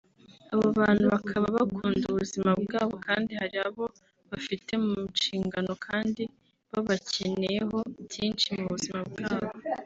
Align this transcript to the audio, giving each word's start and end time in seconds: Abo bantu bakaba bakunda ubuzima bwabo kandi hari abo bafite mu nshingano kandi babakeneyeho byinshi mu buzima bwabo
Abo 0.53 0.65
bantu 0.79 1.05
bakaba 1.13 1.47
bakunda 1.57 2.03
ubuzima 2.11 2.51
bwabo 2.63 2.95
kandi 3.07 3.31
hari 3.41 3.57
abo 3.67 3.85
bafite 4.31 4.71
mu 4.85 4.95
nshingano 5.13 5.71
kandi 5.85 6.23
babakeneyeho 6.71 7.77
byinshi 8.05 8.47
mu 8.59 8.65
buzima 8.73 9.01
bwabo 9.11 9.49